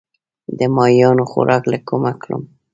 [0.57, 2.43] د ماهیانو خوراک له کومه کړم؟